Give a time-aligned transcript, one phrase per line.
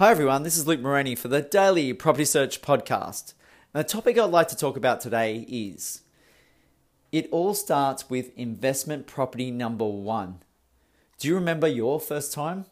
[0.00, 0.44] Hi, everyone.
[0.44, 3.34] This is Luke Moroney for the Daily Property Search Podcast.
[3.74, 6.00] And the topic I'd like to talk about today is
[7.12, 10.38] it all starts with investment property number one.
[11.18, 12.64] Do you remember your first time?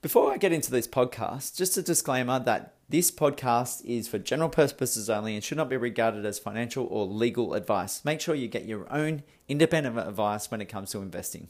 [0.00, 4.48] Before I get into this podcast, just a disclaimer that this podcast is for general
[4.48, 8.06] purposes only and should not be regarded as financial or legal advice.
[8.06, 11.48] Make sure you get your own independent advice when it comes to investing.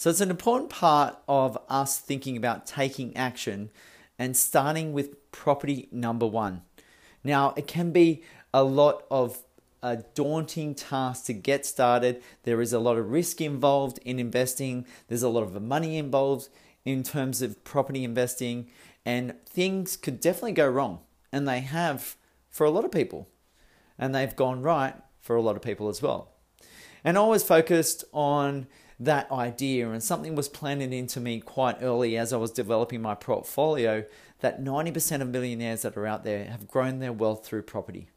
[0.00, 3.70] So it's an important part of us thinking about taking action
[4.18, 6.62] and starting with property number one.
[7.22, 8.22] Now, it can be
[8.54, 9.44] a lot of
[9.82, 12.22] a daunting task to get started.
[12.44, 16.48] There is a lot of risk involved in investing, there's a lot of money involved
[16.86, 18.70] in terms of property investing,
[19.04, 21.00] and things could definitely go wrong.
[21.30, 22.16] And they have
[22.48, 23.28] for a lot of people,
[23.98, 26.30] and they've gone right for a lot of people as well.
[27.04, 28.66] And I was focused on
[29.00, 33.14] that idea, and something was planted into me quite early as I was developing my
[33.14, 34.04] portfolio
[34.40, 38.08] that 90% of millionaires that are out there have grown their wealth through property.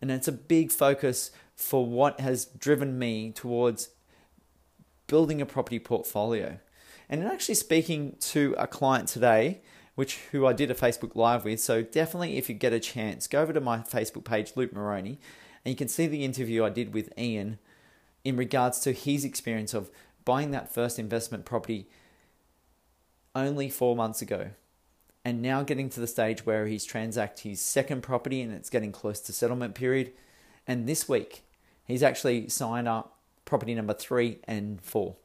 [0.00, 3.90] And it's a big focus for what has driven me towards
[5.06, 6.58] building a property portfolio.
[7.08, 9.60] And actually speaking to a client today,
[9.94, 13.26] which who I did a Facebook Live with, so definitely if you get a chance,
[13.26, 15.20] go over to my Facebook page, Luke Moroney,
[15.64, 17.58] and you can see the interview I did with Ian
[18.24, 19.90] in regards to his experience of
[20.24, 21.88] buying that first investment property
[23.34, 24.50] only four months ago
[25.24, 28.92] and now getting to the stage where he's transact his second property and it's getting
[28.92, 30.12] close to settlement period.
[30.66, 31.42] And this week
[31.84, 35.16] he's actually signed up property number three and four.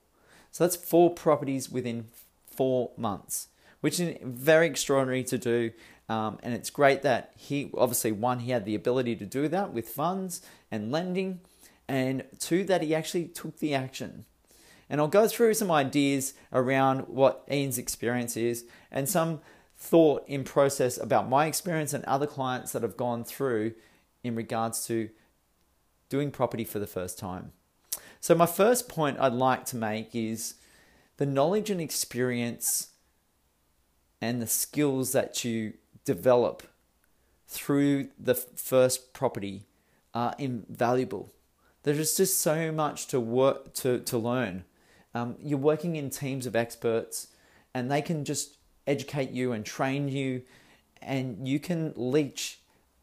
[0.52, 2.08] So that's four properties within
[2.50, 3.50] four months
[3.82, 5.72] which is very extraordinary to do.
[6.09, 9.73] Um, and it's great that he obviously one he had the ability to do that
[9.73, 11.42] with funds and lending
[11.88, 14.25] and two, that he actually took the action.
[14.89, 19.41] And I'll go through some ideas around what Ian's experience is and some
[19.77, 23.73] thought in process about my experience and other clients that have gone through
[24.23, 25.09] in regards to
[26.09, 27.52] doing property for the first time.
[28.20, 30.55] So, my first point I'd like to make is
[31.17, 32.89] the knowledge and experience
[34.21, 35.73] and the skills that you
[36.05, 36.64] develop
[37.47, 39.65] through the first property
[40.14, 41.33] are invaluable.
[41.87, 44.65] There's just so much to work to, to learn.
[45.15, 47.27] Um, you're working in teams of experts,
[47.73, 50.42] and they can just educate you and train you,
[51.02, 52.59] and you can leech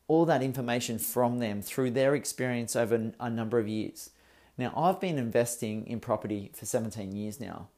[0.06, 4.10] all that information from them through their experience over a number of years.
[4.58, 7.68] Now, I've been investing in property for 17 years now.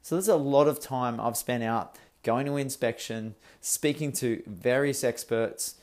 [0.00, 5.04] So there's a lot of time I've spent out going to inspection, speaking to various
[5.04, 5.74] experts,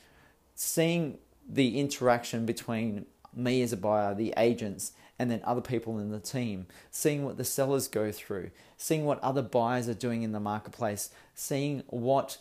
[0.56, 3.06] seeing the interaction between
[3.36, 7.38] me as a buyer, the agents, and then other people in the team, seeing what
[7.38, 12.38] the sellers go through, seeing what other buyers are doing in the marketplace, seeing what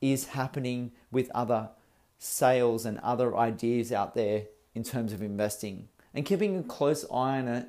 [0.00, 1.70] is happening with other
[2.18, 4.44] sales and other ideas out there
[4.74, 7.68] in terms of investing, and keeping a close eye on it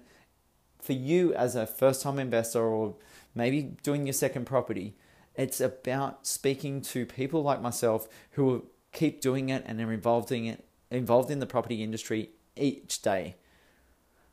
[0.81, 2.95] for you as a first time investor or
[3.33, 4.95] maybe doing your second property.
[5.35, 10.45] It's about speaking to people like myself who keep doing it and are involved in
[10.45, 13.35] it, involved in the property industry each day.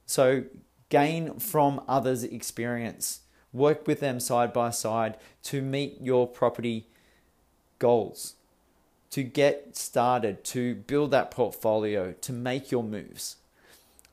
[0.07, 0.45] So
[0.89, 3.21] gain from others' experience.
[3.53, 6.89] Work with them side by side to meet your property
[7.79, 8.35] goals,
[9.11, 13.37] to get started, to build that portfolio, to make your moves.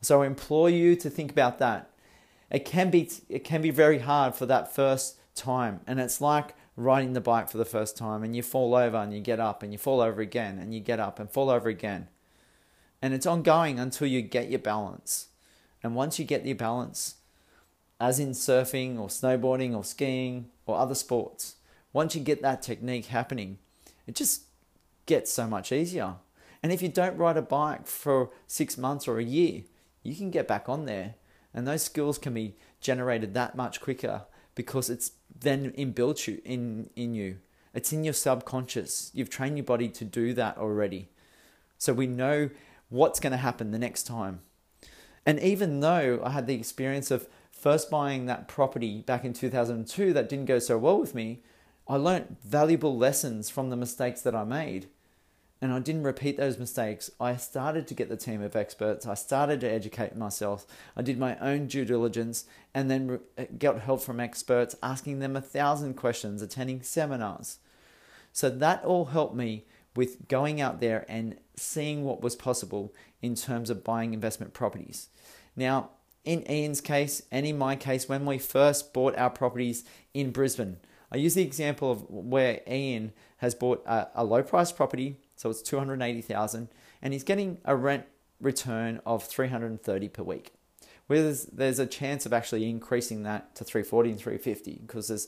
[0.02, 1.90] So I implore you to think about that.
[2.50, 6.56] It can be it can be very hard for that first time, and it's like
[6.76, 9.62] riding the bike for the first time, and you fall over and you get up,
[9.62, 12.08] and you fall over again, and you get up and fall over again.
[13.02, 15.28] And it's ongoing until you get your balance.
[15.84, 17.16] And once you get your balance,
[18.00, 21.56] as in surfing or snowboarding or skiing or other sports,
[21.94, 23.58] once you get that technique happening,
[24.06, 24.44] it just
[25.06, 26.16] gets so much easier.
[26.62, 29.64] And if you don't ride a bike for six months or a year,
[30.04, 31.16] you can get back on there.
[31.54, 34.24] And those skills can be generated that much quicker
[34.56, 37.38] because it's then inbuilt you in, in you.
[37.74, 39.12] It's in your subconscious.
[39.14, 41.10] You've trained your body to do that already.
[41.78, 42.50] So we know
[42.90, 44.42] what's going to happen the next time.
[45.26, 50.14] And even though I had the experience of first buying that property back in 2002
[50.14, 51.44] that didn't go so well with me,
[51.88, 54.88] I learned valuable lessons from the mistakes that I made.
[55.62, 57.12] And I didn't repeat those mistakes.
[57.20, 59.06] I started to get the team of experts.
[59.06, 60.66] I started to educate myself.
[60.96, 65.36] I did my own due diligence and then uh, got help from experts, asking them
[65.36, 67.58] a thousand questions, attending seminars.
[68.32, 69.66] So that all helped me
[70.00, 75.10] with going out there and seeing what was possible in terms of buying investment properties.
[75.58, 75.90] Now,
[76.24, 80.78] in Ian's case and in my case, when we first bought our properties in Brisbane,
[81.12, 85.50] I use the example of where Ian has bought a, a low price property, so
[85.50, 86.70] it's 280,000
[87.02, 88.06] and he's getting a rent
[88.40, 90.54] return of 330 per week.
[91.08, 95.28] Whereas there's a chance of actually increasing that to 340 and 350 because there's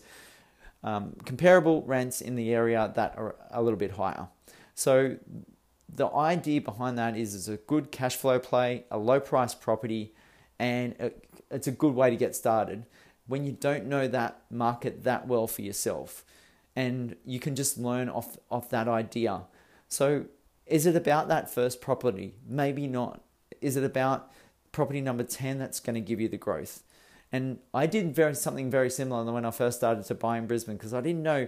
[0.82, 4.30] um, comparable rents in the area that are a little bit higher.
[4.76, 5.18] So
[5.94, 10.14] the idea behind that is it's a good cash flow play, a low price property,
[10.60, 10.96] and
[11.50, 12.86] it's a good way to get started
[13.28, 16.24] when you don't know that market that well for yourself.
[16.76, 19.42] And you can just learn off, off that idea.
[19.90, 20.26] So,
[20.66, 22.36] is it about that first property?
[22.48, 23.22] Maybe not.
[23.60, 24.32] Is it about
[24.72, 26.84] property number 10 that's going to give you the growth?
[27.32, 30.76] And I did very something very similar when I first started to buy in Brisbane
[30.76, 31.48] because I didn't know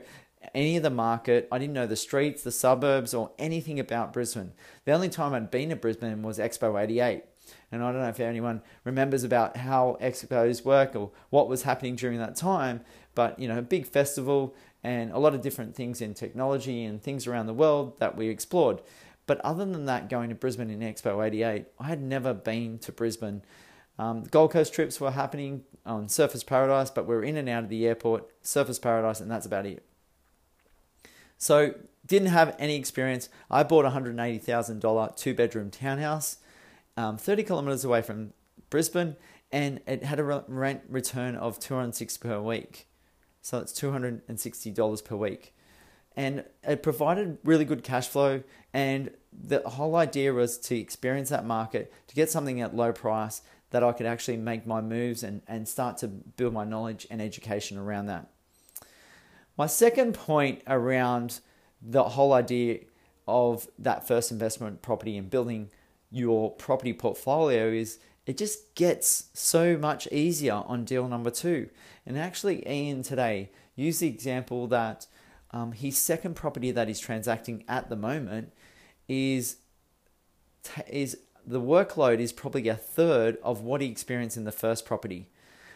[0.54, 1.48] any of the market.
[1.52, 4.54] I didn't know the streets, the suburbs, or anything about Brisbane.
[4.86, 7.24] The only time I'd been to Brisbane was Expo 88.
[7.72, 11.96] And I don't know if anyone remembers about how expos work or what was happening
[11.96, 12.82] during that time,
[13.16, 17.02] but you know, a big festival and a lot of different things in technology and
[17.02, 18.82] things around the world that we explored.
[19.26, 22.92] But other than that, going to Brisbane in Expo 88, I had never been to
[22.92, 23.42] Brisbane.
[23.98, 27.64] Um, Gold Coast trips were happening on Surfers Paradise, but we were in and out
[27.64, 29.84] of the airport, Surfers Paradise, and that's about it.
[31.44, 31.74] So
[32.06, 33.28] didn't have any experience.
[33.52, 36.38] I bought a $180,000 two bedroom townhouse,
[36.96, 38.32] um, 30 kilometers away from
[38.70, 39.18] Brisbane,
[39.52, 42.88] and it had a rent return of 206 per week.
[43.42, 45.54] So it's $260 per week.
[46.16, 48.44] And it provided really good cash flow.
[48.74, 53.42] And the whole idea was to experience that market, to get something at low price
[53.72, 57.22] that I could actually make my moves and, and start to build my knowledge and
[57.22, 58.30] education around that.
[59.58, 61.40] My second point around
[61.82, 62.80] the whole idea
[63.28, 65.70] of that first investment property and building
[66.10, 71.70] your property portfolio is it just gets so much easier on deal number two.
[72.06, 75.08] And actually, Ian today used the example that
[75.52, 78.54] um, his second property that he's transacting at the moment
[79.08, 79.58] is
[80.88, 85.30] is the workload is probably a third of what he experienced in the first property.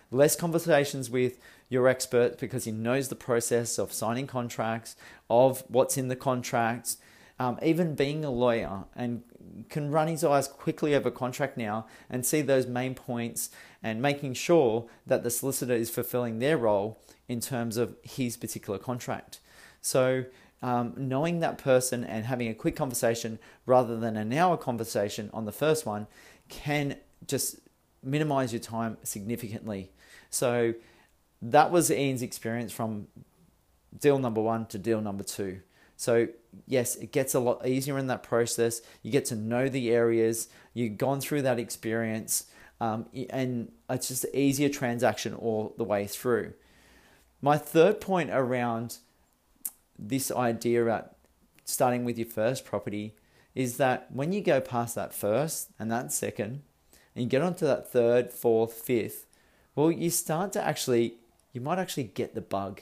[0.09, 1.37] Less conversations with
[1.69, 4.95] your expert because he knows the process of signing contracts,
[5.29, 6.97] of what's in the contracts,
[7.39, 9.23] um, even being a lawyer and
[9.69, 13.49] can run his eyes quickly over contract now and see those main points
[13.83, 18.79] and making sure that the solicitor is fulfilling their role in terms of his particular
[18.79, 19.39] contract.
[19.81, 20.25] So,
[20.63, 23.37] um, knowing that person and having a quick conversation
[23.67, 26.07] rather than an hour conversation on the first one
[26.49, 26.95] can
[27.27, 27.59] just
[28.01, 29.91] minimize your time significantly.
[30.31, 30.73] So,
[31.41, 33.07] that was Ian's experience from
[33.97, 35.61] deal number one to deal number two.
[35.95, 36.27] So,
[36.67, 38.81] yes, it gets a lot easier in that process.
[39.01, 42.45] You get to know the areas, you've gone through that experience,
[42.79, 46.53] um, and it's just an easier transaction all the way through.
[47.41, 48.97] My third point around
[49.97, 51.15] this idea about
[51.65, 53.15] starting with your first property
[53.55, 56.61] is that when you go past that first and that second,
[57.15, 59.25] and you get onto that third, fourth, fifth,
[59.75, 61.15] well, you start to actually
[61.57, 62.81] you might actually get the bug.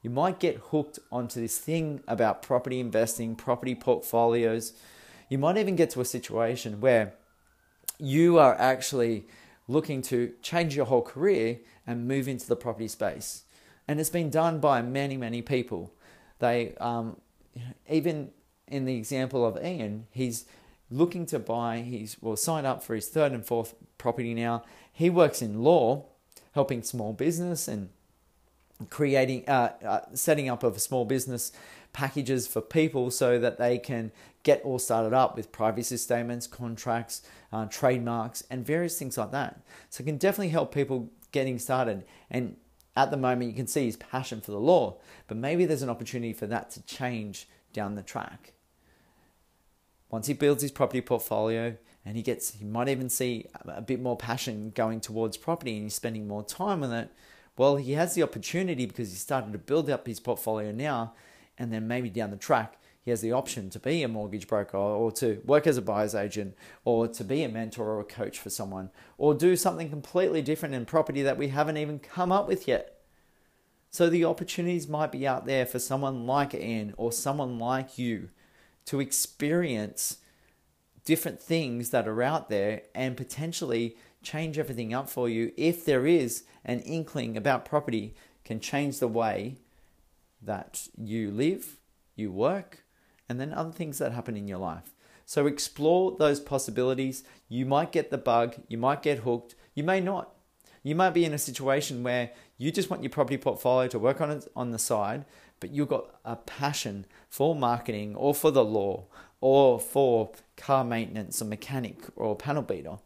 [0.00, 4.72] You might get hooked onto this thing about property investing, property portfolios.
[5.28, 7.12] You might even get to a situation where
[7.98, 9.26] you are actually
[9.68, 13.42] looking to change your whole career and move into the property space.
[13.86, 15.92] And it's been done by many, many people.
[16.38, 17.20] They, um,
[17.86, 18.30] even
[18.66, 20.46] in the example of Ian, he's
[20.90, 24.64] looking to buy, he's well signed up for his third and fourth property now.
[24.90, 26.06] He works in law,
[26.52, 27.90] helping small business and
[28.90, 31.52] creating, uh, uh, setting up of small business
[31.92, 37.22] packages for people so that they can get all started up with privacy statements, contracts,
[37.52, 39.60] uh, trademarks, and various things like that.
[39.90, 42.04] So it can definitely help people getting started.
[42.30, 42.56] And
[42.94, 45.90] at the moment, you can see his passion for the law, but maybe there's an
[45.90, 48.52] opportunity for that to change down the track.
[50.10, 54.00] Once he builds his property portfolio, and he gets, he might even see a bit
[54.00, 57.10] more passion going towards property, and he's spending more time on it
[57.56, 61.14] well, he has the opportunity because he started to build up his portfolio now,
[61.58, 64.76] and then maybe down the track, he has the option to be a mortgage broker
[64.76, 68.36] or to work as a buyer's agent or to be a mentor or a coach
[68.36, 72.48] for someone or do something completely different in property that we haven't even come up
[72.48, 72.98] with yet.
[73.90, 78.30] So the opportunities might be out there for someone like Ian or someone like you
[78.86, 80.18] to experience
[81.04, 83.96] different things that are out there and potentially
[84.26, 88.14] change everything up for you if there is an inkling about property
[88.44, 89.56] can change the way
[90.42, 91.78] that you live,
[92.16, 92.84] you work,
[93.28, 94.94] and then other things that happen in your life.
[95.24, 97.22] So explore those possibilities.
[97.48, 100.32] You might get the bug, you might get hooked, you may not.
[100.82, 104.20] You might be in a situation where you just want your property portfolio to work
[104.20, 105.24] on it on the side,
[105.60, 109.04] but you've got a passion for marketing or for the law
[109.40, 112.98] or for car maintenance or mechanic or panel beater.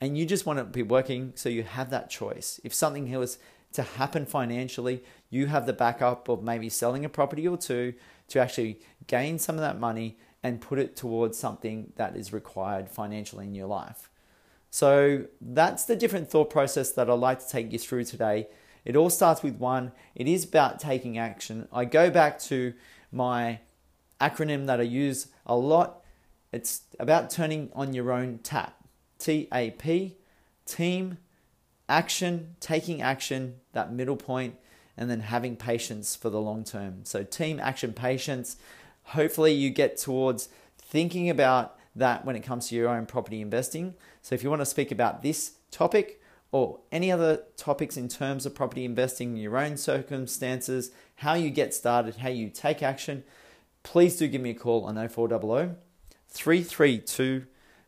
[0.00, 2.60] And you just want to be working so you have that choice.
[2.62, 3.38] If something was
[3.72, 7.94] to happen financially, you have the backup of maybe selling a property or two
[8.28, 12.88] to actually gain some of that money and put it towards something that is required
[12.88, 14.08] financially in your life.
[14.70, 18.48] So that's the different thought process that I'd like to take you through today.
[18.84, 21.68] It all starts with one, it is about taking action.
[21.72, 22.74] I go back to
[23.10, 23.60] my
[24.20, 26.02] acronym that I use a lot.
[26.52, 28.77] It's about turning on your own tap.
[29.18, 30.16] T A P,
[30.64, 31.18] team,
[31.88, 34.56] action, taking action, that middle point,
[34.96, 37.04] and then having patience for the long term.
[37.04, 38.56] So, team, action, patience.
[39.04, 43.94] Hopefully, you get towards thinking about that when it comes to your own property investing.
[44.22, 46.20] So, if you want to speak about this topic
[46.50, 51.74] or any other topics in terms of property investing, your own circumstances, how you get
[51.74, 53.22] started, how you take action,
[53.82, 55.76] please do give me a call on 0400
[56.30, 57.46] 332